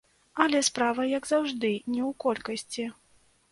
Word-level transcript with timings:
Але 0.45 0.61
справа, 0.69 1.05
як 1.09 1.29
заўжды, 1.33 1.71
не 1.93 2.01
ў 2.09 2.17
колькасці. 2.27 2.91